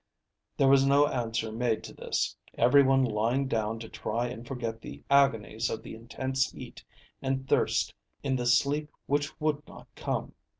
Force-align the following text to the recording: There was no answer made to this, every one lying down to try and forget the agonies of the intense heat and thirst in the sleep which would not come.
There 0.57 0.67
was 0.67 0.83
no 0.83 1.05
answer 1.05 1.51
made 1.51 1.83
to 1.83 1.93
this, 1.93 2.35
every 2.57 2.81
one 2.81 3.03
lying 3.05 3.47
down 3.47 3.77
to 3.81 3.87
try 3.87 4.29
and 4.29 4.47
forget 4.47 4.81
the 4.81 5.03
agonies 5.11 5.69
of 5.69 5.83
the 5.83 5.93
intense 5.93 6.49
heat 6.51 6.83
and 7.21 7.47
thirst 7.47 7.93
in 8.23 8.35
the 8.35 8.47
sleep 8.47 8.89
which 9.05 9.39
would 9.39 9.61
not 9.67 9.85
come. 9.95 10.33